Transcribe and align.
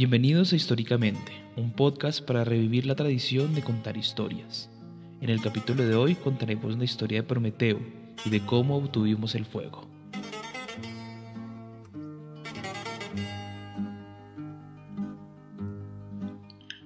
Bienvenidos 0.00 0.54
a 0.54 0.56
Históricamente, 0.56 1.30
un 1.56 1.74
podcast 1.74 2.24
para 2.24 2.42
revivir 2.42 2.86
la 2.86 2.94
tradición 2.94 3.54
de 3.54 3.62
contar 3.62 3.98
historias. 3.98 4.70
En 5.20 5.28
el 5.28 5.42
capítulo 5.42 5.84
de 5.84 5.94
hoy 5.94 6.14
contaremos 6.14 6.78
la 6.78 6.84
historia 6.84 7.20
de 7.20 7.28
Prometeo 7.28 7.78
y 8.24 8.30
de 8.30 8.40
cómo 8.46 8.78
obtuvimos 8.78 9.34
el 9.34 9.44
fuego. 9.44 9.86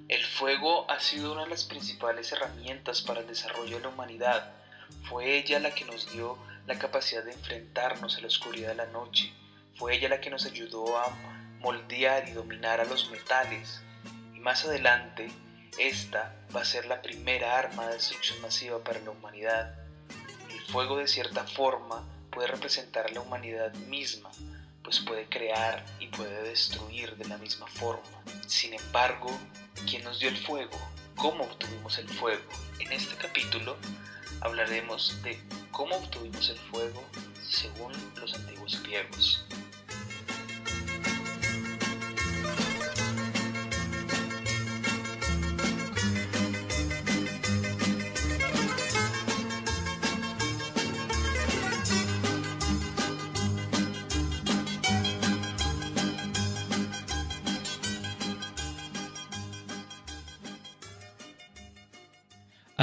El 0.09 0.23
fuego 0.25 0.91
ha 0.91 0.99
sido 0.99 1.31
una 1.31 1.45
de 1.45 1.51
las 1.51 1.63
principales 1.63 2.33
herramientas 2.33 3.01
para 3.01 3.21
el 3.21 3.27
desarrollo 3.27 3.77
de 3.77 3.83
la 3.83 3.89
humanidad. 3.91 4.51
Fue 5.03 5.37
ella 5.37 5.61
la 5.61 5.73
que 5.73 5.85
nos 5.85 6.11
dio 6.11 6.37
la 6.67 6.77
capacidad 6.77 7.23
de 7.23 7.31
enfrentarnos 7.31 8.17
a 8.17 8.19
la 8.19 8.27
oscuridad 8.27 8.71
de 8.71 8.75
la 8.75 8.87
noche. 8.87 9.31
Fue 9.75 9.95
ella 9.95 10.09
la 10.09 10.19
que 10.19 10.29
nos 10.29 10.45
ayudó 10.45 10.97
a 10.97 11.44
moldear 11.65 12.29
y 12.29 12.33
dominar 12.33 12.79
a 12.79 12.85
los 12.85 13.09
metales. 13.09 13.81
Y 14.35 14.39
más 14.39 14.65
adelante, 14.65 15.31
esta 15.79 16.35
va 16.55 16.61
a 16.61 16.65
ser 16.65 16.85
la 16.85 17.01
primera 17.01 17.57
arma 17.57 17.87
de 17.87 17.95
destrucción 17.95 18.39
masiva 18.39 18.83
para 18.83 18.99
la 18.99 19.09
humanidad. 19.09 19.73
El 20.51 20.61
fuego 20.71 20.97
de 20.97 21.07
cierta 21.07 21.43
forma 21.43 22.07
puede 22.29 22.49
representar 22.49 23.07
a 23.07 23.11
la 23.11 23.21
humanidad 23.21 23.73
misma, 23.87 24.29
pues 24.83 24.99
puede 24.99 25.25
crear 25.27 25.83
y 25.99 26.07
puede 26.09 26.43
destruir 26.43 27.15
de 27.15 27.27
la 27.27 27.39
misma 27.39 27.65
forma. 27.65 28.21
Sin 28.45 28.75
embargo, 28.75 29.35
¿quién 29.89 30.03
nos 30.03 30.19
dio 30.19 30.29
el 30.29 30.37
fuego? 30.37 30.77
¿Cómo 31.15 31.45
obtuvimos 31.45 31.97
el 31.97 32.07
fuego? 32.07 32.43
En 32.77 32.91
este 32.91 33.15
capítulo 33.15 33.75
hablaremos 34.41 35.19
de 35.23 35.41
cómo 35.71 35.95
obtuvimos 35.95 36.47
el 36.49 36.57
fuego 36.57 37.03
según 37.41 37.91
los 38.21 38.35
antiguos 38.35 38.83
griegos. 38.83 39.43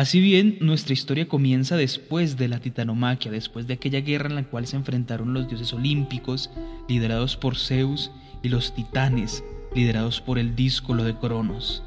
Así 0.02 0.20
bien, 0.20 0.56
nuestra 0.58 0.94
historia 0.94 1.28
comienza 1.28 1.76
después 1.76 2.36
de 2.36 2.48
la 2.48 2.58
titanomaquia, 2.58 3.30
después 3.30 3.68
de 3.68 3.74
aquella 3.74 4.00
guerra 4.00 4.28
en 4.28 4.34
la 4.34 4.42
cual 4.42 4.66
se 4.66 4.74
enfrentaron 4.74 5.32
los 5.32 5.46
dioses 5.46 5.72
olímpicos, 5.72 6.50
liderados 6.88 7.36
por 7.36 7.56
Zeus, 7.56 8.10
y 8.42 8.48
los 8.48 8.74
titanes, 8.74 9.44
liderados 9.76 10.20
por 10.20 10.40
el 10.40 10.56
díscolo 10.56 11.04
de 11.04 11.14
Cronos. 11.14 11.84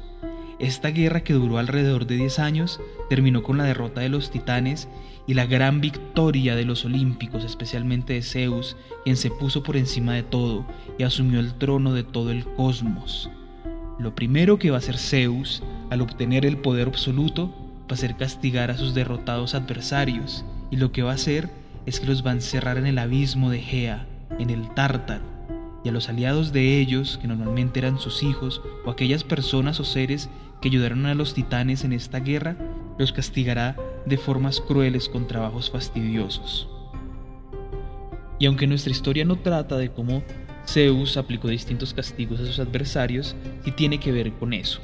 Esta 0.58 0.88
guerra 0.92 1.24
que 1.24 1.34
duró 1.34 1.58
alrededor 1.58 2.06
de 2.06 2.16
10 2.16 2.38
años 2.38 2.80
terminó 3.10 3.42
con 3.42 3.58
la 3.58 3.64
derrota 3.64 4.00
de 4.00 4.08
los 4.08 4.30
titanes 4.30 4.88
y 5.26 5.34
la 5.34 5.44
gran 5.44 5.82
victoria 5.82 6.56
de 6.56 6.64
los 6.64 6.86
olímpicos, 6.86 7.44
especialmente 7.44 8.14
de 8.14 8.22
Zeus, 8.22 8.78
quien 9.04 9.18
se 9.18 9.30
puso 9.30 9.62
por 9.62 9.76
encima 9.76 10.14
de 10.14 10.22
todo 10.22 10.66
y 10.98 11.02
asumió 11.02 11.38
el 11.38 11.52
trono 11.52 11.92
de 11.92 12.02
todo 12.02 12.30
el 12.30 12.46
cosmos. 12.46 13.28
Lo 13.98 14.14
primero 14.14 14.58
que 14.58 14.70
va 14.70 14.76
a 14.76 14.78
hacer 14.78 14.96
Zeus 14.96 15.62
al 15.90 16.00
obtener 16.00 16.46
el 16.46 16.56
poder 16.56 16.88
absoluto 16.88 17.65
va 17.90 17.94
a 17.94 17.96
ser 17.96 18.16
castigar 18.16 18.70
a 18.70 18.76
sus 18.76 18.94
derrotados 18.94 19.54
adversarios, 19.54 20.44
y 20.70 20.76
lo 20.76 20.92
que 20.92 21.02
va 21.02 21.12
a 21.12 21.14
hacer 21.14 21.48
es 21.86 22.00
que 22.00 22.06
los 22.06 22.26
va 22.26 22.30
a 22.30 22.34
encerrar 22.34 22.78
en 22.78 22.86
el 22.86 22.98
abismo 22.98 23.50
de 23.50 23.60
Gea, 23.60 24.06
en 24.38 24.50
el 24.50 24.68
Tártaro, 24.74 25.24
y 25.84 25.88
a 25.88 25.92
los 25.92 26.08
aliados 26.08 26.52
de 26.52 26.80
ellos, 26.80 27.18
que 27.22 27.28
normalmente 27.28 27.78
eran 27.78 28.00
sus 28.00 28.22
hijos, 28.24 28.60
o 28.84 28.90
aquellas 28.90 29.22
personas 29.22 29.78
o 29.78 29.84
seres 29.84 30.28
que 30.60 30.68
ayudaron 30.68 31.06
a 31.06 31.14
los 31.14 31.34
titanes 31.34 31.84
en 31.84 31.92
esta 31.92 32.18
guerra, 32.18 32.56
los 32.98 33.12
castigará 33.12 33.76
de 34.04 34.18
formas 34.18 34.60
crueles 34.60 35.08
con 35.08 35.28
trabajos 35.28 35.70
fastidiosos. 35.70 36.68
Y 38.38 38.46
aunque 38.46 38.66
nuestra 38.66 38.90
historia 38.90 39.24
no 39.24 39.36
trata 39.36 39.76
de 39.76 39.90
cómo 39.90 40.22
Zeus 40.66 41.16
aplicó 41.16 41.48
distintos 41.48 41.94
castigos 41.94 42.40
a 42.40 42.46
sus 42.46 42.58
adversarios, 42.58 43.36
sí 43.64 43.70
tiene 43.70 44.00
que 44.00 44.12
ver 44.12 44.32
con 44.32 44.52
eso, 44.52 44.80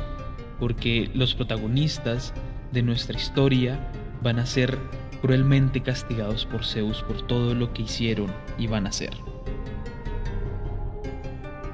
porque 0.60 1.10
los 1.14 1.34
protagonistas 1.34 2.32
de 2.72 2.82
nuestra 2.82 3.16
historia 3.16 3.78
van 4.22 4.38
a 4.38 4.46
ser 4.46 4.78
cruelmente 5.20 5.82
castigados 5.82 6.46
por 6.46 6.64
Zeus 6.64 7.02
por 7.02 7.26
todo 7.26 7.54
lo 7.54 7.72
que 7.72 7.82
hicieron 7.82 8.32
y 8.58 8.66
van 8.66 8.86
a 8.86 8.88
hacer. 8.88 9.10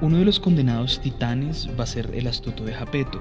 Uno 0.01 0.17
de 0.17 0.25
los 0.25 0.39
condenados 0.39 1.01
titanes 1.01 1.69
va 1.77 1.83
a 1.83 1.87
ser 1.87 2.11
el 2.13 2.27
astuto 2.27 2.63
de 2.63 2.73
Japeto, 2.73 3.19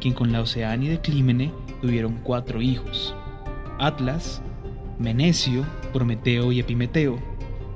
quien 0.00 0.14
con 0.14 0.32
la 0.32 0.40
Oceania 0.40 0.90
de 0.90 1.00
Clímene 1.00 1.52
tuvieron 1.82 2.20
cuatro 2.22 2.62
hijos, 2.62 3.14
Atlas, 3.78 4.40
Menecio, 4.98 5.66
Prometeo 5.92 6.52
y 6.52 6.60
Epimeteo, 6.60 7.18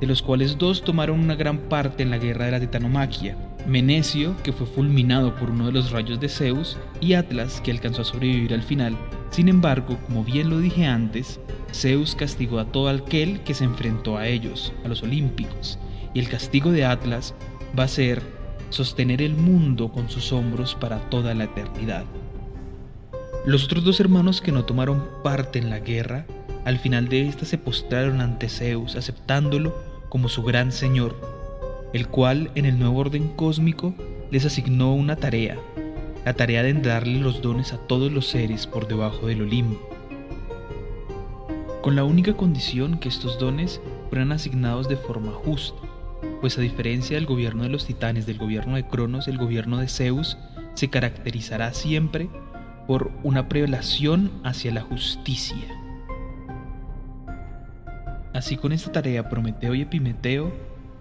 de 0.00 0.06
los 0.06 0.22
cuales 0.22 0.56
dos 0.56 0.82
tomaron 0.82 1.20
una 1.20 1.34
gran 1.34 1.58
parte 1.58 2.02
en 2.02 2.10
la 2.10 2.18
guerra 2.18 2.46
de 2.46 2.52
la 2.52 2.60
titanomaquia, 2.60 3.36
Menecio, 3.66 4.34
que 4.42 4.52
fue 4.52 4.66
fulminado 4.66 5.34
por 5.34 5.50
uno 5.50 5.66
de 5.66 5.72
los 5.72 5.90
rayos 5.90 6.20
de 6.20 6.28
Zeus, 6.28 6.78
y 7.00 7.14
Atlas, 7.14 7.60
que 7.60 7.70
alcanzó 7.70 8.02
a 8.02 8.04
sobrevivir 8.04 8.54
al 8.54 8.62
final. 8.62 8.96
Sin 9.38 9.48
embargo, 9.48 9.96
como 10.04 10.24
bien 10.24 10.50
lo 10.50 10.58
dije 10.58 10.84
antes, 10.84 11.38
Zeus 11.72 12.16
castigó 12.16 12.58
a 12.58 12.64
todo 12.72 12.88
aquel 12.88 13.38
que 13.44 13.54
se 13.54 13.62
enfrentó 13.62 14.16
a 14.16 14.26
ellos, 14.26 14.72
a 14.84 14.88
los 14.88 15.04
olímpicos, 15.04 15.78
y 16.12 16.18
el 16.18 16.28
castigo 16.28 16.72
de 16.72 16.84
Atlas 16.84 17.36
va 17.78 17.84
a 17.84 17.88
ser 17.88 18.20
sostener 18.70 19.22
el 19.22 19.36
mundo 19.36 19.92
con 19.92 20.10
sus 20.10 20.32
hombros 20.32 20.74
para 20.74 20.98
toda 21.08 21.36
la 21.36 21.44
eternidad. 21.44 22.04
Los 23.46 23.62
otros 23.62 23.84
dos 23.84 24.00
hermanos 24.00 24.40
que 24.40 24.50
no 24.50 24.64
tomaron 24.64 25.06
parte 25.22 25.60
en 25.60 25.70
la 25.70 25.78
guerra, 25.78 26.26
al 26.64 26.80
final 26.80 27.06
de 27.08 27.28
esta 27.28 27.44
se 27.44 27.58
postraron 27.58 28.20
ante 28.20 28.48
Zeus, 28.48 28.96
aceptándolo 28.96 29.72
como 30.08 30.28
su 30.28 30.42
gran 30.42 30.72
señor 30.72 31.14
el 31.92 32.08
cual 32.08 32.50
en 32.54 32.66
el 32.66 32.78
nuevo 32.78 32.98
orden 32.98 33.28
cósmico 33.28 33.94
les 34.30 34.44
asignó 34.44 34.94
una 34.94 35.16
tarea, 35.16 35.58
la 36.28 36.34
tarea 36.34 36.62
de 36.62 36.74
darle 36.74 37.20
los 37.20 37.40
dones 37.40 37.72
a 37.72 37.78
todos 37.78 38.12
los 38.12 38.26
seres 38.26 38.66
por 38.66 38.86
debajo 38.86 39.28
del 39.28 39.40
Olimpo, 39.40 39.80
con 41.80 41.96
la 41.96 42.04
única 42.04 42.34
condición 42.34 42.98
que 42.98 43.08
estos 43.08 43.38
dones 43.38 43.80
fueran 44.10 44.32
asignados 44.32 44.90
de 44.90 44.98
forma 44.98 45.32
justa, 45.32 45.80
pues 46.42 46.58
a 46.58 46.60
diferencia 46.60 47.16
del 47.16 47.24
gobierno 47.24 47.62
de 47.62 47.70
los 47.70 47.86
titanes 47.86 48.26
del 48.26 48.36
gobierno 48.36 48.76
de 48.76 48.86
Cronos, 48.86 49.26
el 49.26 49.38
gobierno 49.38 49.78
de 49.78 49.88
Zeus 49.88 50.36
se 50.74 50.90
caracterizará 50.90 51.72
siempre 51.72 52.28
por 52.86 53.10
una 53.22 53.48
prevelación 53.48 54.30
hacia 54.44 54.70
la 54.70 54.82
justicia. 54.82 55.66
Así 58.34 58.58
con 58.58 58.72
esta 58.72 58.92
tarea 58.92 59.30
Prometeo 59.30 59.74
y 59.74 59.80
Epimeteo 59.80 60.52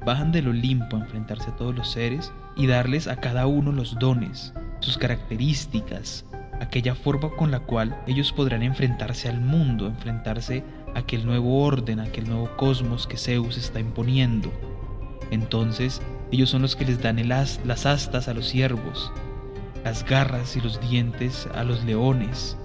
bajan 0.05 0.31
del 0.31 0.47
Olimpo 0.47 0.95
a 0.95 1.01
enfrentarse 1.01 1.49
a 1.49 1.55
todos 1.57 1.75
los 1.75 1.91
seres 1.91 2.31
y 2.55 2.67
darles 2.67 3.09
a 3.09 3.17
cada 3.17 3.45
uno 3.45 3.73
los 3.73 3.99
dones, 3.99 4.53
sus 4.87 4.97
características, 4.97 6.23
aquella 6.61 6.95
forma 6.95 7.29
con 7.31 7.51
la 7.51 7.59
cual 7.59 8.01
ellos 8.07 8.31
podrán 8.31 8.63
enfrentarse 8.63 9.27
al 9.27 9.41
mundo, 9.41 9.85
enfrentarse 9.85 10.63
a 10.95 10.99
aquel 10.99 11.25
nuevo 11.25 11.61
orden, 11.61 11.99
a 11.99 12.03
aquel 12.03 12.29
nuevo 12.29 12.55
cosmos 12.55 13.05
que 13.05 13.17
Zeus 13.17 13.57
está 13.57 13.81
imponiendo. 13.81 14.49
Entonces, 15.29 16.01
ellos 16.31 16.49
son 16.49 16.61
los 16.61 16.77
que 16.77 16.85
les 16.85 17.01
dan 17.01 17.27
las 17.27 17.85
astas 17.85 18.29
a 18.29 18.33
los 18.33 18.47
ciervos, 18.47 19.11
las 19.83 20.05
garras 20.05 20.55
y 20.55 20.61
los 20.61 20.79
dientes 20.79 21.49
a 21.53 21.65
los 21.65 21.83
leones, 21.83 22.55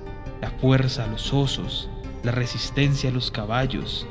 la 0.40 0.52
fuerza 0.52 1.02
a 1.02 1.08
los 1.08 1.34
osos, 1.34 1.90
la 2.22 2.30
resistencia 2.30 3.10
a 3.10 3.12
los 3.12 3.32
caballos, 3.32 4.06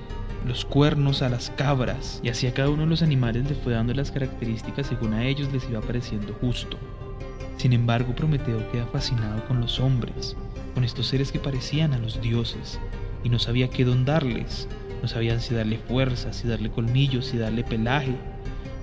los 0.46 0.66
cuernos 0.66 1.22
a 1.22 1.30
las 1.30 1.50
cabras, 1.52 2.20
y 2.22 2.28
así 2.28 2.46
a 2.46 2.54
cada 2.54 2.72
uno 2.72 2.84
de 2.84 2.90
los 2.90 3.04
animales 3.04 3.50
le 3.50 3.56
fue 3.56 3.72
dando 3.72 3.94
las 3.94 4.12
características 4.12 4.88
según 4.88 5.14
a 5.14 5.24
ellos 5.24 5.50
les 5.54 5.64
iba 5.70 5.80
pareciendo 5.80 6.34
justo. 6.42 6.78
Sin 7.62 7.74
embargo, 7.74 8.16
Prometeo 8.16 8.72
queda 8.72 8.88
fascinado 8.88 9.48
con 9.48 9.62
los 9.62 9.80
hombres, 9.80 10.36
con 10.74 10.84
estos 10.84 11.06
seres 11.06 11.32
que 11.32 11.38
parecían 11.38 11.94
a 11.94 12.00
los 12.00 12.20
dioses, 12.20 12.80
y 13.24 13.30
no 13.30 13.38
sabía 13.38 13.70
qué 13.70 13.86
don 13.86 14.04
darles, 14.04 14.68
no 15.04 15.08
sabía 15.08 15.40
si 15.40 15.54
darle 15.54 15.78
fuerza, 15.78 16.34
si 16.34 16.48
darle 16.48 16.72
colmillos, 16.72 17.28
si 17.28 17.38
darle 17.38 17.64
pelaje, 17.64 18.16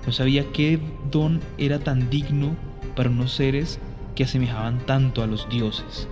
no 0.05 0.13
sabía 0.13 0.49
qué 0.53 0.79
don 1.11 1.41
era 1.57 1.79
tan 1.79 2.09
digno 2.09 2.55
para 2.95 3.09
unos 3.09 3.33
seres 3.33 3.79
que 4.15 4.23
asemejaban 4.23 4.79
tanto 4.85 5.23
a 5.23 5.27
los 5.27 5.49
dioses. 5.49 6.07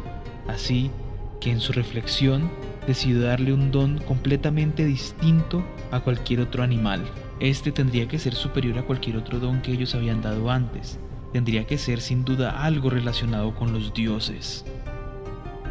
Así 0.49 0.91
que 1.39 1.51
en 1.51 1.61
su 1.61 1.71
reflexión 1.71 2.51
decidió 2.85 3.21
darle 3.21 3.53
un 3.53 3.71
don 3.71 3.99
completamente 3.99 4.83
distinto 4.83 5.63
a 5.91 6.01
cualquier 6.01 6.41
otro 6.41 6.63
animal. 6.63 7.01
Este 7.39 7.71
tendría 7.71 8.09
que 8.09 8.19
ser 8.19 8.35
superior 8.35 8.77
a 8.77 8.83
cualquier 8.83 9.15
otro 9.15 9.39
don 9.39 9.61
que 9.61 9.71
ellos 9.71 9.95
habían 9.95 10.21
dado 10.21 10.51
antes. 10.51 10.99
Tendría 11.33 11.65
que 11.65 11.77
ser 11.77 12.01
sin 12.01 12.23
duda 12.23 12.63
algo 12.63 12.89
relacionado 12.89 13.53
con 13.55 13.73
los 13.73 13.93
dioses. 13.93 14.65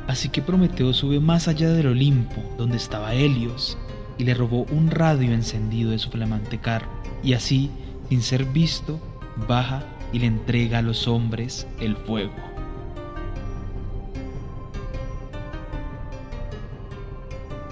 Así 0.07 0.29
que 0.29 0.43
Prometeo 0.43 0.93
sube 0.93 1.19
más 1.19 1.49
allá 1.49 1.71
del 1.71 1.89
Olimpo, 1.89 2.43
donde 2.57 2.77
estaba 2.77 3.15
Helios, 3.15 3.77
y 4.19 4.25
le 4.25 4.35
robó 4.35 4.67
un 4.71 4.91
radio 4.91 5.33
encendido 5.33 5.91
de 5.91 5.99
su 5.99 6.11
flamante 6.11 6.59
carro. 6.59 6.89
Y 7.23 7.33
así, 7.33 7.71
sin 8.09 8.23
ser 8.23 8.45
visto, 8.45 9.01
baja 9.49 9.83
y 10.13 10.21
le 10.21 10.27
entrega 10.27 10.79
a 10.79 10.83
los 10.83 11.09
hombres 11.09 11.67
el 11.81 11.97
fuego. 11.97 12.33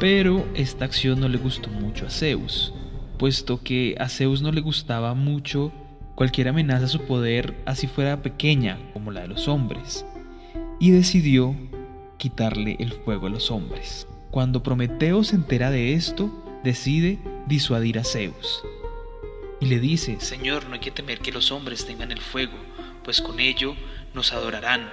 Pero 0.01 0.45
esta 0.55 0.85
acción 0.85 1.21
no 1.21 1.29
le 1.29 1.39
gustó 1.39 1.71
mucho 1.71 2.07
a 2.07 2.11
Zeus, 2.11 2.75
puesto 3.17 3.63
que 3.63 3.95
a 3.99 4.09
Zeus 4.09 4.43
no 4.43 4.51
le 4.51 4.61
gustaba 4.61 5.15
mucho 5.15 5.73
cualquier 6.15 6.49
amenaza 6.49 6.87
a 6.87 6.89
su 6.89 7.03
poder, 7.03 7.55
así 7.67 7.87
fuera 7.87 8.23
pequeña 8.23 8.79
como 8.93 9.11
la 9.11 9.23
de 9.23 9.29
los 9.29 9.49
hombres, 9.49 10.05
y 10.81 10.91
decidió 10.91 11.55
quitarle 12.19 12.77
el 12.79 12.93
fuego 12.93 13.27
a 13.27 13.31
los 13.31 13.51
hombres. 13.51 14.07
Cuando 14.31 14.63
Prometeo 14.63 15.23
se 15.25 15.37
entera 15.37 15.71
de 15.71 15.95
esto, 15.95 16.31
decide 16.65 17.19
disuadir 17.47 17.99
a 17.99 18.05
Zeus. 18.05 18.63
Y 19.61 19.67
le 19.67 19.79
dice, 19.79 20.21
Señor, 20.21 20.67
no 20.67 20.75
hay 20.75 20.81
que 20.81 20.91
temer 20.91 21.21
que 21.21 21.33
los 21.33 21.53
hombres 21.53 21.87
tengan 21.87 22.11
el 22.11 22.21
fuego, 22.21 22.57
pues 23.03 23.21
con 23.21 23.41
ello 23.41 23.77
nos 24.13 24.33
adorarán. 24.33 24.91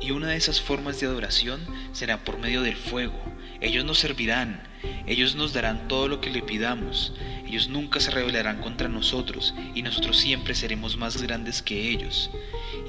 Y 0.00 0.12
una 0.12 0.28
de 0.28 0.36
esas 0.36 0.60
formas 0.60 0.98
de 0.98 1.06
adoración 1.06 1.60
será 1.92 2.24
por 2.24 2.38
medio 2.38 2.62
del 2.62 2.76
fuego. 2.76 3.14
Ellos 3.60 3.84
nos 3.84 3.98
servirán, 3.98 4.62
ellos 5.06 5.34
nos 5.34 5.52
darán 5.52 5.86
todo 5.88 6.08
lo 6.08 6.20
que 6.20 6.30
le 6.30 6.42
pidamos, 6.42 7.12
ellos 7.50 7.68
nunca 7.68 7.98
se 7.98 8.12
rebelarán 8.12 8.60
contra 8.60 8.88
nosotros 8.88 9.54
y 9.74 9.82
nosotros 9.82 10.16
siempre 10.16 10.54
seremos 10.54 10.96
más 10.96 11.20
grandes 11.20 11.62
que 11.62 11.90
ellos. 11.90 12.30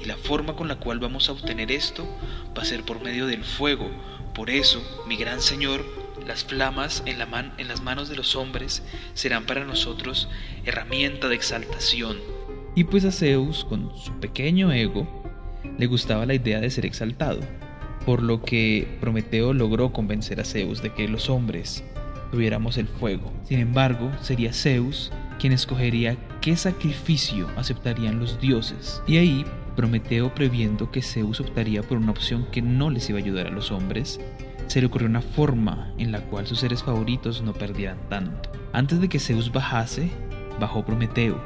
Y 0.00 0.06
la 0.06 0.16
forma 0.16 0.54
con 0.54 0.68
la 0.68 0.76
cual 0.76 1.00
vamos 1.00 1.28
a 1.28 1.32
obtener 1.32 1.72
esto 1.72 2.06
va 2.56 2.62
a 2.62 2.64
ser 2.64 2.84
por 2.84 3.02
medio 3.02 3.26
del 3.26 3.42
fuego. 3.42 3.90
Por 4.34 4.50
eso, 4.50 4.80
mi 5.08 5.16
gran 5.16 5.40
Señor, 5.40 5.84
las 6.28 6.44
flamas 6.44 7.02
en, 7.06 7.18
la 7.18 7.52
en 7.58 7.66
las 7.66 7.82
manos 7.82 8.08
de 8.08 8.14
los 8.14 8.36
hombres 8.36 8.84
serán 9.14 9.46
para 9.46 9.64
nosotros 9.64 10.28
herramienta 10.64 11.28
de 11.28 11.34
exaltación. 11.34 12.18
Y 12.76 12.84
pues 12.84 13.04
a 13.04 13.10
Zeus, 13.10 13.64
con 13.64 13.90
su 13.98 14.12
pequeño 14.20 14.70
ego, 14.72 15.24
le 15.76 15.86
gustaba 15.86 16.24
la 16.24 16.34
idea 16.34 16.60
de 16.60 16.70
ser 16.70 16.86
exaltado, 16.86 17.40
por 18.06 18.22
lo 18.22 18.42
que 18.42 18.96
Prometeo 19.00 19.54
logró 19.54 19.92
convencer 19.92 20.38
a 20.38 20.44
Zeus 20.44 20.82
de 20.82 20.94
que 20.94 21.08
los 21.08 21.28
hombres 21.28 21.82
tuviéramos 22.32 22.78
el 22.78 22.88
fuego. 22.88 23.32
Sin 23.44 23.60
embargo, 23.60 24.10
sería 24.22 24.52
Zeus 24.52 25.12
quien 25.38 25.52
escogería 25.52 26.16
qué 26.40 26.56
sacrificio 26.56 27.48
aceptarían 27.56 28.18
los 28.18 28.40
dioses. 28.40 29.02
Y 29.06 29.18
ahí, 29.18 29.44
Prometeo 29.76 30.34
previendo 30.34 30.90
que 30.90 31.02
Zeus 31.02 31.40
optaría 31.40 31.82
por 31.82 31.98
una 31.98 32.10
opción 32.10 32.46
que 32.50 32.62
no 32.62 32.90
les 32.90 33.08
iba 33.08 33.18
a 33.18 33.22
ayudar 33.22 33.46
a 33.46 33.50
los 33.50 33.70
hombres, 33.70 34.18
se 34.66 34.80
le 34.80 34.86
ocurrió 34.86 35.08
una 35.08 35.22
forma 35.22 35.92
en 35.98 36.10
la 36.10 36.22
cual 36.22 36.46
sus 36.46 36.60
seres 36.60 36.82
favoritos 36.82 37.42
no 37.42 37.52
perdieran 37.52 37.98
tanto. 38.08 38.50
Antes 38.72 39.00
de 39.00 39.08
que 39.08 39.20
Zeus 39.20 39.52
bajase, 39.52 40.10
bajó 40.58 40.84
Prometeo 40.84 41.40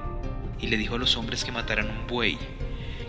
y 0.60 0.68
le 0.68 0.76
dijo 0.76 0.94
a 0.94 0.98
los 0.98 1.16
hombres 1.16 1.44
que 1.44 1.52
mataran 1.52 1.90
un 1.90 2.06
buey, 2.06 2.38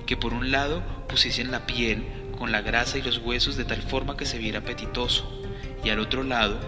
que 0.06 0.18
por 0.18 0.34
un 0.34 0.52
lado 0.52 0.82
pusiesen 1.08 1.52
la 1.52 1.66
piel 1.66 2.04
con 2.38 2.52
la 2.52 2.62
grasa 2.62 2.98
y 2.98 3.02
los 3.02 3.20
huesos 3.20 3.56
de 3.56 3.66
tal 3.66 3.82
forma 3.82 4.18
que 4.18 4.26
se 4.26 4.38
viera 4.38 4.60
apetitoso, 4.60 5.44
y 5.84 5.90
al 5.90 6.00
otro 6.00 6.24
lado 6.24 6.60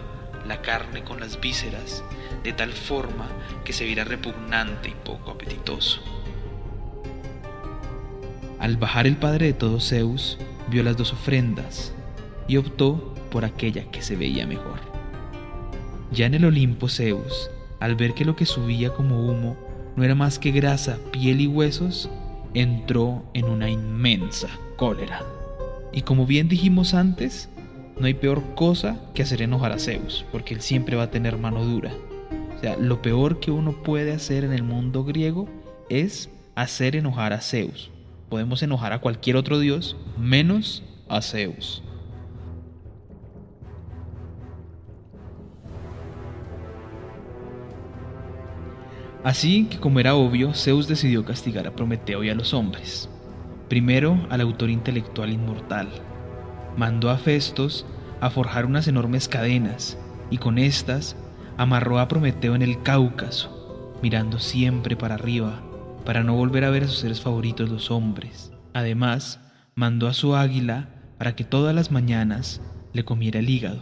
la 0.48 0.62
carne 0.62 1.04
con 1.04 1.20
las 1.20 1.40
vísceras 1.40 2.04
de 2.44 2.54
tal 2.54 2.72
forma 2.72 3.28
que 3.66 3.74
se 3.74 3.86
viera 3.86 4.04
repugnante 4.04 4.90
y 4.90 4.96
poco 5.06 5.32
apetitoso. 5.32 6.02
Al 8.60 8.78
bajar 8.78 9.08
el 9.08 9.18
padre 9.18 9.48
de 9.48 9.54
todo 9.54 9.80
Zeus, 9.80 10.38
vio 10.70 10.84
las 10.84 10.98
dos 10.98 11.14
ofrendas 11.14 11.94
y 12.48 12.58
optó 12.58 13.14
por 13.32 13.46
aquella 13.46 13.90
que 13.92 14.02
se 14.02 14.16
veía 14.16 14.46
mejor. 14.46 14.80
Ya 16.12 16.26
en 16.26 16.34
el 16.34 16.46
Olimpo 16.46 16.90
Zeus, 16.90 17.50
al 17.80 17.96
ver 17.96 18.14
que 18.14 18.26
lo 18.26 18.36
que 18.36 18.46
subía 18.46 18.94
como 18.94 19.26
humo 19.26 19.56
no 19.96 20.04
era 20.04 20.16
más 20.16 20.40
que 20.40 20.52
grasa, 20.52 20.98
piel 21.12 21.42
y 21.42 21.48
huesos, 21.48 22.10
entró 22.54 23.24
en 23.34 23.46
una 23.46 23.70
inmensa 23.70 24.50
cólera. 24.76 25.24
Y 25.92 26.02
como 26.02 26.26
bien 26.26 26.50
dijimos 26.50 26.94
antes, 26.94 27.50
no 28.00 28.06
hay 28.06 28.14
peor 28.14 28.42
cosa 28.56 28.98
que 29.14 29.22
hacer 29.22 29.42
enojar 29.42 29.74
a 29.74 29.80
Zeus, 29.80 30.26
porque 30.32 30.54
él 30.54 30.62
siempre 30.62 30.96
va 30.96 31.04
a 31.04 31.12
tener 31.12 31.38
mano 31.38 31.66
dura. 31.66 31.92
O 32.56 32.60
sea, 32.60 32.78
lo 32.78 33.02
peor 33.02 33.40
que 33.40 33.52
uno 33.52 33.84
puede 33.84 34.14
hacer 34.14 34.44
en 34.44 34.54
el 34.54 34.64
mundo 34.64 35.04
griego 35.04 35.48
es 35.90 36.30
hacer 36.56 36.96
enojar 36.96 37.34
a 37.34 37.42
Zeus. 37.42 37.92
Podemos 38.30 38.64
enojar 38.64 38.94
a 38.94 39.00
cualquier 39.00 39.36
otro 39.36 39.60
dios, 39.60 39.98
menos 40.18 40.84
a 41.08 41.22
Zeus. 41.22 41.84
Así 49.24 49.66
que 49.66 49.80
como 49.80 50.00
era 50.00 50.16
obvio, 50.16 50.54
Zeus 50.54 50.88
decidió 50.88 51.26
castigar 51.26 51.68
a 51.68 51.76
Prometeo 51.76 52.24
y 52.24 52.30
a 52.30 52.36
los 52.36 52.54
hombres. 52.54 53.10
Primero 53.68 54.18
al 54.30 54.40
autor 54.42 54.70
intelectual 54.70 55.32
inmortal. 55.32 55.90
Mandó 56.80 57.10
a 57.10 57.18
Festos 57.18 57.86
a 58.22 58.30
forjar 58.30 58.66
unas 58.66 58.88
enormes 58.88 59.28
cadenas 59.28 59.98
y 60.30 60.38
con 60.38 60.58
estas 60.58 61.18
amarró 61.58 62.00
a 62.00 62.08
Prometeo 62.08 62.56
en 62.56 62.62
el 62.62 62.82
Cáucaso, 62.84 63.98
mirando 64.02 64.40
siempre 64.40 64.96
para 64.96 65.16
arriba, 65.16 65.60
para 66.06 66.24
no 66.24 66.36
volver 66.36 66.64
a 66.64 66.70
ver 66.70 66.86
a 66.86 66.88
sus 66.88 67.00
seres 67.00 67.20
favoritos 67.20 67.70
los 67.70 67.92
hombres. 67.92 68.54
Además, 68.74 69.42
mandó 69.76 70.08
a 70.08 70.14
su 70.14 70.38
águila 70.38 70.88
para 71.18 71.36
que 71.36 71.44
todas 71.44 71.76
las 71.76 71.92
mañanas 71.92 72.62
le 72.94 73.04
comiera 73.04 73.42
el 73.42 73.50
hígado. 73.50 73.82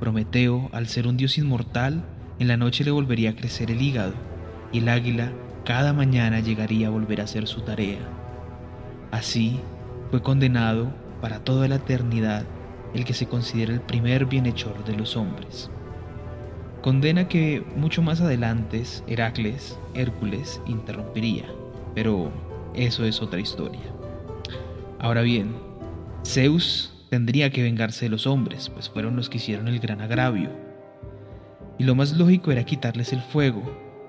Prometeo, 0.00 0.70
al 0.72 0.88
ser 0.88 1.06
un 1.06 1.16
dios 1.16 1.38
inmortal, 1.38 2.04
en 2.40 2.48
la 2.48 2.56
noche 2.56 2.82
le 2.82 2.90
volvería 2.90 3.30
a 3.30 3.36
crecer 3.36 3.70
el 3.70 3.80
hígado 3.80 4.14
y 4.72 4.78
el 4.78 4.88
águila 4.88 5.30
cada 5.64 5.92
mañana 5.92 6.40
llegaría 6.40 6.88
a 6.88 6.90
volver 6.90 7.20
a 7.20 7.24
hacer 7.24 7.46
su 7.46 7.60
tarea. 7.60 8.00
Así 9.12 9.60
fue 10.10 10.20
condenado 10.20 11.03
para 11.24 11.38
toda 11.38 11.68
la 11.68 11.76
eternidad 11.76 12.44
el 12.92 13.06
que 13.06 13.14
se 13.14 13.24
considera 13.24 13.72
el 13.72 13.80
primer 13.80 14.26
bienhechor 14.26 14.84
de 14.84 14.94
los 14.94 15.16
hombres. 15.16 15.70
Condena 16.82 17.28
que 17.28 17.64
mucho 17.76 18.02
más 18.02 18.20
adelante 18.20 18.82
Heracles, 19.06 19.78
Hércules, 19.94 20.60
interrumpiría, 20.66 21.46
pero 21.94 22.30
eso 22.74 23.06
es 23.06 23.22
otra 23.22 23.40
historia. 23.40 23.80
Ahora 24.98 25.22
bien, 25.22 25.56
Zeus 26.26 26.92
tendría 27.08 27.48
que 27.48 27.62
vengarse 27.62 28.04
de 28.04 28.10
los 28.10 28.26
hombres, 28.26 28.68
pues 28.68 28.90
fueron 28.90 29.16
los 29.16 29.30
que 29.30 29.38
hicieron 29.38 29.66
el 29.66 29.80
gran 29.80 30.02
agravio. 30.02 30.50
Y 31.78 31.84
lo 31.84 31.94
más 31.94 32.12
lógico 32.12 32.52
era 32.52 32.64
quitarles 32.64 33.14
el 33.14 33.22
fuego, 33.22 33.62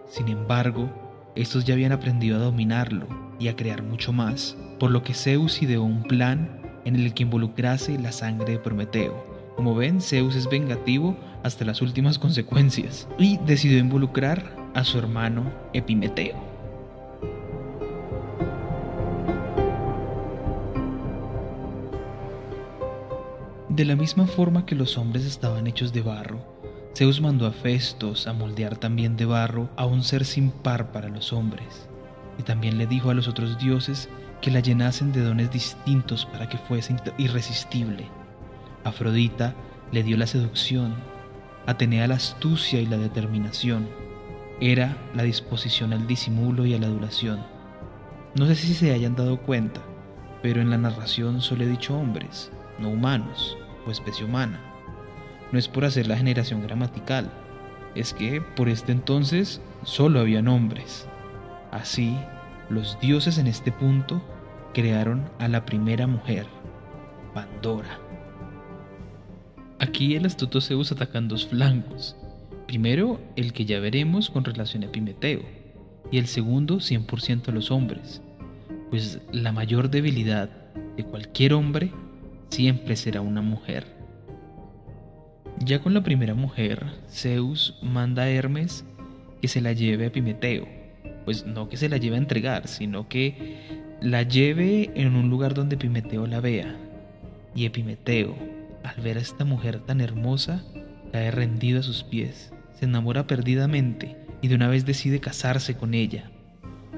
sin 0.10 0.28
embargo, 0.28 0.90
estos 1.38 1.64
ya 1.64 1.76
habían 1.76 1.94
aprendido 1.94 2.36
a 2.36 2.44
dominarlo 2.44 3.08
y 3.40 3.48
a 3.48 3.56
crear 3.56 3.84
mucho 3.84 4.12
más, 4.12 4.58
por 4.82 4.92
lo 4.92 5.02
que 5.02 5.14
Zeus 5.14 5.62
ideó 5.62 5.82
un 5.82 6.04
plan 6.04 6.65
en 6.86 6.96
el 6.96 7.14
que 7.14 7.24
involucrase 7.24 8.00
la 8.00 8.12
sangre 8.12 8.54
de 8.54 8.60
Prometeo. 8.60 9.36
Como 9.56 9.76
ven, 9.76 10.02
Zeus 10.02 10.36
es 10.36 10.50
vengativo 10.50 11.18
hasta 11.44 11.66
las 11.66 11.82
últimas 11.82 12.20
consecuencias 12.20 13.08
y 13.18 13.38
decidió 13.38 13.78
involucrar 13.78 14.56
a 14.74 14.84
su 14.84 14.98
hermano 14.98 15.52
Epimeteo. 15.74 16.36
De 23.70 23.84
la 23.84 23.98
misma 23.98 24.26
forma 24.26 24.66
que 24.66 24.76
los 24.76 24.98
hombres 24.98 25.26
estaban 25.26 25.68
hechos 25.68 25.92
de 25.92 26.02
barro, 26.02 26.40
Zeus 26.96 27.20
mandó 27.20 27.46
a 27.46 27.52
Festos 27.52 28.26
a 28.26 28.32
moldear 28.32 28.78
también 28.78 29.18
de 29.18 29.26
barro 29.26 29.70
a 29.76 29.86
un 29.86 30.02
ser 30.02 30.24
sin 30.24 30.50
par 30.50 30.94
para 30.94 31.10
los 31.10 31.34
hombres, 31.34 31.90
y 32.40 32.44
también 32.44 32.78
le 32.78 32.88
dijo 32.88 33.10
a 33.10 33.14
los 33.14 33.28
otros 33.28 33.58
dioses 33.58 34.08
que 34.42 34.52
la 34.52 34.60
llenasen 34.60 35.12
de 35.12 35.22
dones 35.22 35.52
distintos 35.52 36.26
para 36.26 36.48
que 36.48 36.58
fuese 36.58 36.96
irresistible. 37.18 38.08
Afrodita 38.84 39.56
le 39.92 40.04
dio 40.04 40.18
la 40.18 40.28
seducción, 40.28 40.96
Atenea 41.68 42.08
la 42.08 42.16
astucia 42.16 42.80
y 42.80 42.86
la 42.86 42.98
determinación, 42.98 43.90
era 44.62 44.98
la 45.16 45.24
disposición 45.24 45.94
al 45.94 46.06
disimulo 46.06 46.66
y 46.66 46.76
a 46.76 46.80
la 46.80 46.86
adulación. 46.86 47.40
No 48.36 48.46
sé 48.46 48.56
si 48.56 48.76
se 48.76 48.94
hayan 48.94 49.16
dado 49.16 49.42
cuenta, 49.42 49.82
pero 50.44 50.62
en 50.62 50.70
la 50.70 50.78
narración 50.78 51.42
solo 51.42 51.64
he 51.64 51.68
dicho 51.68 51.98
hombres, 51.98 52.52
no 52.78 52.90
humanos 52.90 53.58
o 53.88 53.92
especie 53.92 54.26
humana 54.26 54.76
no 55.52 55.60
es 55.60 55.68
por 55.68 55.86
hacer 55.86 56.08
la 56.08 56.18
generación 56.18 56.62
gramatical, 56.62 57.32
es 57.96 58.14
que 58.14 58.42
por 58.42 58.70
este 58.70 58.92
entonces 58.92 59.62
solo 59.84 60.20
habían 60.20 60.48
hombres. 60.48 61.08
Así, 61.72 62.18
los 62.70 63.00
dioses 63.00 63.38
en 63.38 63.48
este 63.48 63.72
punto 63.72 64.22
crearon 64.74 65.30
a 65.40 65.48
la 65.48 65.66
primera 65.66 66.08
mujer, 66.08 66.46
Pandora. 67.34 68.00
Aquí 69.80 70.16
el 70.16 70.26
astuto 70.26 70.62
Zeus 70.62 70.92
atacan 70.92 71.28
dos 71.28 71.46
flancos. 71.48 72.16
Primero, 72.68 73.20
el 73.36 73.54
que 73.54 73.66
ya 73.66 73.80
veremos 73.80 74.30
con 74.30 74.44
relación 74.44 74.84
a 74.84 74.88
Epimeteo, 74.88 75.42
y 76.12 76.18
el 76.18 76.28
segundo 76.28 76.78
100% 76.78 77.50
a 77.50 77.52
los 77.52 77.72
hombres, 77.72 78.22
pues 78.90 79.20
la 79.32 79.52
mayor 79.52 79.90
debilidad 79.90 80.50
de 80.96 81.04
cualquier 81.04 81.54
hombre 81.54 81.92
siempre 82.50 82.96
será 82.96 83.22
una 83.22 83.42
mujer. 83.42 83.86
Ya 85.60 85.80
con 85.80 85.94
la 85.94 86.04
primera 86.04 86.34
mujer, 86.34 86.86
Zeus 87.10 87.78
manda 87.82 88.24
a 88.24 88.30
Hermes 88.30 88.86
que 89.42 89.48
se 89.48 89.62
la 89.62 89.74
lleve 89.74 90.06
a 90.06 90.08
Epimeteo, 90.08 90.68
pues 91.26 91.46
no 91.46 91.68
que 91.68 91.78
se 91.78 91.90
la 91.90 91.98
lleve 91.98 92.16
a 92.16 92.20
entregar, 92.20 92.68
sino 92.68 93.10
que 93.10 93.86
la 94.02 94.24
lleve 94.24 94.92
en 94.96 95.16
un 95.16 95.30
lugar 95.30 95.54
donde 95.54 95.76
Epimeteo 95.76 96.28
la 96.28 96.40
vea. 96.40 96.76
Y 97.56 97.66
Epimeteo, 97.66 98.36
al 98.84 99.02
ver 99.02 99.18
a 99.18 99.22
esta 99.22 99.44
mujer 99.44 99.80
tan 99.80 100.00
hermosa, 100.00 100.64
cae 101.12 101.32
rendido 101.32 101.80
a 101.80 101.84
sus 101.84 102.04
pies, 102.04 102.54
se 102.74 102.86
enamora 102.86 103.26
perdidamente 103.26 104.18
y 104.42 104.48
de 104.48 104.56
una 104.56 104.68
vez 104.68 104.86
decide 104.86 105.20
casarse 105.20 105.76
con 105.76 105.94
ella. 105.94 106.30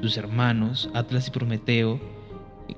Sus 0.01 0.17
hermanos, 0.17 0.89
Atlas 0.93 1.27
y 1.27 1.31
Prometeo, 1.31 1.99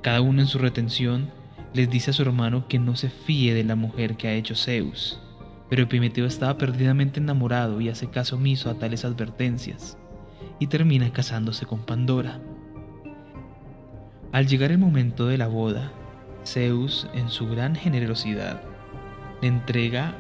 cada 0.02 0.22
uno 0.22 0.42
en 0.42 0.48
su 0.48 0.58
retención, 0.58 1.32
les 1.74 1.90
dice 1.90 2.12
a 2.12 2.14
su 2.14 2.22
hermano 2.22 2.68
que 2.68 2.80
no 2.80 2.96
se 2.96 3.10
fíe 3.10 3.54
de 3.54 3.64
la 3.64 3.76
mujer 3.76 4.18
que 4.18 4.28
ha 4.28 4.34
hecho 4.34 4.56
Zeus. 4.56 5.20
Pero 5.70 5.84
Epimeteo 5.84 6.26
estaba 6.26 6.58
perdidamente 6.58 7.20
enamorado 7.20 7.80
y 7.80 7.90
hace 7.90 8.10
caso 8.10 8.38
omiso 8.38 8.70
a 8.70 8.76
tales 8.76 9.06
advertencias, 9.06 9.98
y 10.60 10.68
termina 10.68 11.12
casándose 11.12 11.66
con 11.66 11.80
Pandora. 11.80 12.40
Al 14.32 14.48
llegar 14.48 14.72
el 14.72 14.78
momento 14.78 15.28
de 15.28 15.38
la 15.38 15.48
boda, 15.48 15.92
Zeus, 16.46 17.08
en 17.14 17.30
su 17.30 17.48
gran 17.48 17.76
generosidad, 17.76 18.62
le 19.42 19.48
entrega 19.48 20.16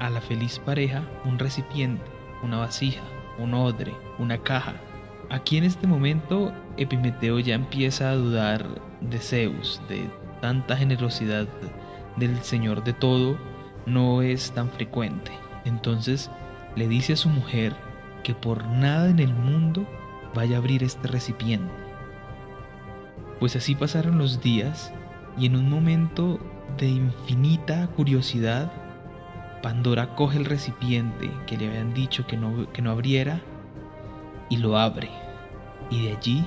a 0.00 0.10
la 0.10 0.20
feliz 0.20 0.58
pareja 0.58 1.02
un 1.24 1.38
recipiente, 1.38 2.04
una 2.42 2.58
vasija, 2.58 3.02
un 3.38 3.54
odre, 3.54 3.94
una 4.18 4.38
caja. 4.38 4.74
Aquí 5.30 5.56
en 5.56 5.64
este 5.64 5.86
momento 5.86 6.52
Epimeteo 6.76 7.38
ya 7.38 7.54
empieza 7.54 8.10
a 8.10 8.14
dudar 8.14 8.66
de 9.00 9.18
Zeus, 9.18 9.80
de 9.88 10.08
tanta 10.40 10.76
generosidad 10.76 11.46
del 12.16 12.42
Señor 12.42 12.84
de 12.84 12.92
todo, 12.92 13.38
no 13.86 14.22
es 14.22 14.52
tan 14.52 14.70
frecuente. 14.70 15.30
Entonces 15.64 16.30
le 16.76 16.88
dice 16.88 17.14
a 17.14 17.16
su 17.16 17.28
mujer 17.28 17.74
que 18.22 18.34
por 18.34 18.64
nada 18.66 19.08
en 19.08 19.18
el 19.18 19.34
mundo 19.34 19.86
vaya 20.34 20.56
a 20.56 20.58
abrir 20.58 20.82
este 20.82 21.08
recipiente 21.08 21.82
pues 23.42 23.56
así 23.56 23.74
pasaron 23.74 24.18
los 24.18 24.40
días 24.40 24.92
y 25.36 25.46
en 25.46 25.56
un 25.56 25.68
momento 25.68 26.38
de 26.78 26.86
infinita 26.86 27.88
curiosidad, 27.88 28.70
Pandora 29.64 30.14
coge 30.14 30.38
el 30.38 30.44
recipiente 30.44 31.28
que 31.48 31.56
le 31.56 31.66
habían 31.66 31.92
dicho 31.92 32.24
que 32.24 32.36
no, 32.36 32.70
que 32.72 32.82
no 32.82 32.92
abriera 32.92 33.40
y 34.48 34.58
lo 34.58 34.78
abre. 34.78 35.10
Y 35.90 36.04
de 36.04 36.16
allí 36.16 36.46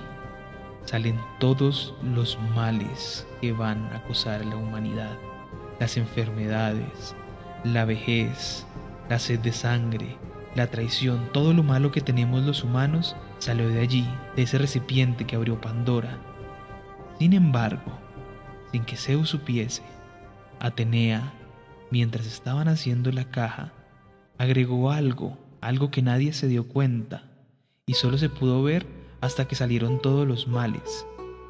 salen 0.86 1.20
todos 1.38 1.94
los 2.02 2.40
males 2.56 3.28
que 3.42 3.52
van 3.52 3.84
a 3.88 3.98
acosar 3.98 4.42
a 4.42 4.46
la 4.46 4.56
humanidad. 4.56 5.18
Las 5.82 5.98
enfermedades, 5.98 7.14
la 7.66 7.84
vejez, 7.84 8.66
la 9.10 9.20
sed 9.20 9.40
de 9.40 9.52
sangre, 9.52 10.18
la 10.56 10.68
traición, 10.68 11.30
todo 11.34 11.54
lo 11.54 11.64
malo 11.64 11.92
que 11.92 12.02
tenemos 12.02 12.44
los 12.44 12.64
humanos 12.64 13.16
salió 13.40 13.68
de 13.68 13.82
allí, 13.82 14.08
de 14.36 14.44
ese 14.44 14.58
recipiente 14.58 15.26
que 15.26 15.36
abrió 15.36 15.60
Pandora. 15.60 16.18
Sin 17.20 17.34
embargo, 17.34 17.92
sin 18.72 18.86
que 18.86 18.96
Zeus 18.96 19.30
supiese, 19.30 19.84
Atenea, 20.60 21.34
mientras 21.92 22.26
estaban 22.26 22.70
haciendo 22.70 23.12
la 23.12 23.26
caja, 23.26 23.74
agregó 24.38 24.92
algo, 24.92 25.38
algo 25.62 25.92
que 25.92 26.02
nadie 26.02 26.34
se 26.34 26.48
dio 26.48 26.68
cuenta, 26.68 27.24
y 27.86 27.94
solo 27.94 28.18
se 28.18 28.30
pudo 28.30 28.64
ver 28.64 28.86
hasta 29.22 29.48
que 29.48 29.56
salieron 29.56 30.02
todos 30.02 30.26
los 30.28 30.48
males, 30.48 31.06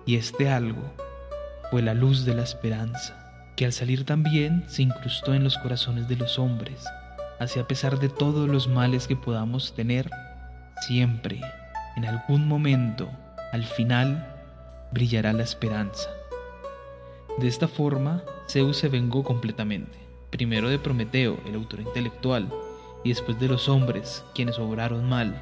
y 0.06 0.16
este 0.16 0.50
algo 0.50 0.82
fue 1.70 1.82
la 1.82 1.94
luz 1.94 2.26
de 2.26 2.34
la 2.34 2.44
esperanza, 2.44 3.54
que 3.56 3.66
al 3.66 3.74
salir 3.74 4.04
también 4.04 4.64
se 4.68 4.82
incrustó 4.82 5.34
en 5.34 5.44
los 5.44 5.58
corazones 5.58 6.08
de 6.08 6.16
los 6.16 6.40
hombres, 6.40 6.84
así 7.40 7.60
a 7.60 7.68
pesar 7.68 8.00
de 8.00 8.10
todos 8.10 8.50
los 8.50 8.68
males 8.68 9.08
que 9.08 9.16
podamos 9.16 9.74
tener, 9.74 10.10
siempre, 10.82 11.42
en 11.96 12.06
algún 12.06 12.48
momento, 12.48 13.10
al 13.52 13.64
final, 13.64 14.28
brillará 14.92 15.34
la 15.34 15.44
esperanza. 15.44 16.10
De 17.38 17.48
esta 17.48 17.68
forma, 17.68 18.24
Zeus 18.50 18.78
se 18.78 18.90
vengó 18.90 19.24
completamente, 19.24 19.98
primero 20.30 20.70
de 20.70 20.80
Prometeo, 20.80 21.38
el 21.46 21.56
autor 21.56 21.82
intelectual, 21.82 22.50
y 23.04 23.10
después 23.10 23.40
de 23.40 23.48
los 23.48 23.70
hombres, 23.70 24.24
quienes 24.34 24.58
obraron 24.58 25.08
mal. 25.08 25.42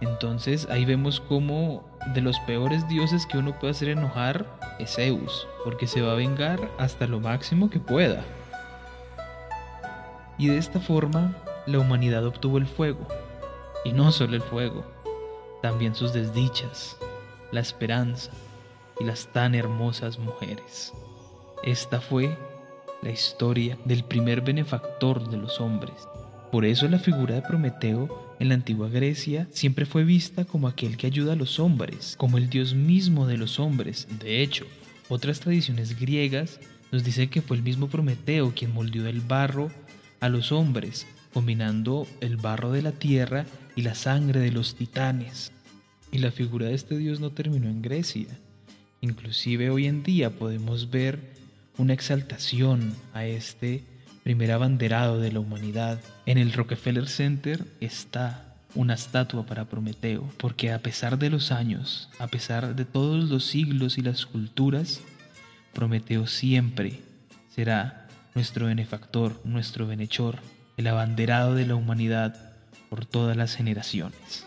Entonces 0.00 0.68
ahí 0.70 0.84
vemos 0.84 1.20
cómo 1.20 1.88
de 2.14 2.20
los 2.20 2.38
peores 2.40 2.86
dioses 2.88 3.26
que 3.26 3.38
uno 3.38 3.58
puede 3.58 3.72
hacer 3.72 3.88
enojar 3.88 4.46
es 4.78 4.94
Zeus, 4.94 5.48
porque 5.64 5.86
se 5.86 6.02
va 6.02 6.12
a 6.12 6.16
vengar 6.16 6.70
hasta 6.78 7.06
lo 7.06 7.20
máximo 7.20 7.68
que 7.68 7.80
pueda. 7.80 8.24
Y 10.38 10.46
de 10.46 10.58
esta 10.58 10.78
forma, 10.80 11.36
la 11.66 11.80
humanidad 11.80 12.24
obtuvo 12.24 12.58
el 12.58 12.66
fuego, 12.66 13.06
y 13.84 13.92
no 13.92 14.12
solo 14.12 14.36
el 14.36 14.42
fuego, 14.42 14.84
también 15.62 15.94
sus 15.94 16.12
desdichas, 16.12 16.96
la 17.50 17.60
esperanza 17.60 18.30
y 19.00 19.04
las 19.04 19.32
tan 19.32 19.56
hermosas 19.56 20.18
mujeres. 20.18 20.92
Esta 21.64 22.00
fue 22.00 22.36
la 23.02 23.10
historia 23.10 23.76
del 23.84 24.04
primer 24.04 24.40
benefactor 24.40 25.28
de 25.28 25.36
los 25.36 25.60
hombres. 25.60 26.08
Por 26.52 26.64
eso 26.64 26.88
la 26.88 26.98
figura 26.98 27.34
de 27.34 27.42
Prometeo 27.42 28.36
en 28.38 28.48
la 28.48 28.54
antigua 28.54 28.88
Grecia 28.88 29.48
siempre 29.50 29.86
fue 29.86 30.04
vista 30.04 30.44
como 30.44 30.68
aquel 30.68 30.96
que 30.96 31.06
ayuda 31.06 31.32
a 31.32 31.36
los 31.36 31.58
hombres, 31.58 32.14
como 32.16 32.38
el 32.38 32.48
dios 32.48 32.74
mismo 32.74 33.26
de 33.26 33.36
los 33.36 33.58
hombres. 33.58 34.06
De 34.20 34.40
hecho, 34.40 34.64
otras 35.08 35.40
tradiciones 35.40 35.98
griegas 35.98 36.60
nos 36.90 37.04
dicen 37.04 37.28
que 37.28 37.42
fue 37.42 37.56
el 37.56 37.62
mismo 37.62 37.88
Prometeo 37.88 38.52
quien 38.54 38.72
moldeó 38.72 39.06
el 39.06 39.20
barro 39.20 39.70
a 40.20 40.28
los 40.28 40.52
hombres, 40.52 41.06
combinando 41.32 42.06
el 42.20 42.36
barro 42.36 42.72
de 42.72 42.82
la 42.82 42.92
tierra 42.92 43.46
y 43.76 43.82
la 43.82 43.94
sangre 43.94 44.40
de 44.40 44.50
los 44.50 44.74
titanes. 44.74 45.52
Y 46.10 46.18
la 46.18 46.30
figura 46.30 46.66
de 46.66 46.74
este 46.74 46.96
dios 46.96 47.20
no 47.20 47.30
terminó 47.30 47.68
en 47.68 47.82
Grecia. 47.82 48.28
Inclusive 49.00 49.70
hoy 49.70 49.86
en 49.86 50.02
día 50.02 50.30
podemos 50.30 50.90
ver 50.90 51.20
una 51.76 51.92
exaltación 51.92 52.94
a 53.14 53.24
este 53.24 53.84
primer 54.24 54.50
abanderado 54.50 55.20
de 55.20 55.32
la 55.32 55.40
humanidad. 55.40 56.00
En 56.26 56.38
el 56.38 56.52
Rockefeller 56.52 57.08
Center 57.08 57.64
está 57.80 58.56
una 58.74 58.94
estatua 58.94 59.46
para 59.46 59.66
Prometeo, 59.66 60.28
porque 60.38 60.72
a 60.72 60.80
pesar 60.80 61.18
de 61.18 61.30
los 61.30 61.52
años, 61.52 62.10
a 62.18 62.26
pesar 62.26 62.74
de 62.74 62.84
todos 62.84 63.28
los 63.30 63.44
siglos 63.44 63.96
y 63.96 64.02
las 64.02 64.26
culturas, 64.26 65.00
Prometeo 65.72 66.26
siempre 66.26 67.00
será 67.54 68.07
nuestro 68.38 68.66
benefactor, 68.66 69.40
nuestro 69.42 69.88
benechor, 69.88 70.36
el 70.76 70.86
abanderado 70.86 71.56
de 71.56 71.66
la 71.66 71.74
humanidad 71.74 72.52
por 72.88 73.04
todas 73.04 73.36
las 73.36 73.56
generaciones. 73.56 74.46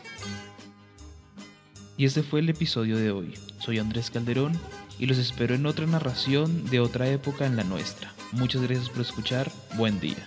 Y 1.98 2.06
este 2.06 2.24
fue 2.24 2.40
el 2.40 2.48
episodio 2.48 2.96
de 2.96 3.12
hoy. 3.12 3.34
Soy 3.60 3.80
Andrés 3.80 4.10
Calderón 4.10 4.54
y 4.98 5.08
los 5.08 5.18
espero 5.18 5.56
en 5.56 5.66
otra 5.66 5.88
narración 5.88 6.70
de 6.70 6.80
otra 6.80 7.10
época 7.10 7.46
en 7.46 7.58
la 7.58 7.66
nuestra. 7.66 8.14
Muchas 8.32 8.62
gracias 8.62 8.88
por 8.88 9.02
escuchar. 9.02 9.52
Buen 9.76 10.00
día. 10.00 10.26